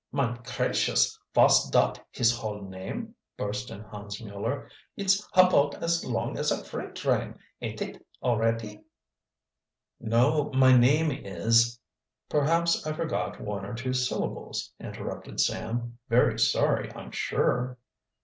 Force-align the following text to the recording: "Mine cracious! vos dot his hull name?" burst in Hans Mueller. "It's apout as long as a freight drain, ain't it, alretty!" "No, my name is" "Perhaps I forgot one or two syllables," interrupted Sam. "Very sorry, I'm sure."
"Mine 0.11 0.37
cracious! 0.43 1.19
vos 1.35 1.69
dot 1.69 2.03
his 2.09 2.35
hull 2.35 2.63
name?" 2.63 3.13
burst 3.37 3.69
in 3.69 3.81
Hans 3.81 4.19
Mueller. 4.19 4.67
"It's 4.97 5.23
apout 5.35 5.75
as 5.83 6.03
long 6.03 6.39
as 6.39 6.51
a 6.51 6.63
freight 6.65 6.95
drain, 6.95 7.37
ain't 7.61 7.83
it, 7.83 8.03
alretty!" 8.19 8.81
"No, 9.99 10.51
my 10.55 10.75
name 10.75 11.11
is" 11.11 11.77
"Perhaps 12.31 12.87
I 12.87 12.93
forgot 12.93 13.39
one 13.39 13.63
or 13.63 13.75
two 13.75 13.93
syllables," 13.93 14.73
interrupted 14.79 15.39
Sam. 15.39 15.99
"Very 16.09 16.39
sorry, 16.39 16.91
I'm 16.95 17.11
sure." 17.11 17.77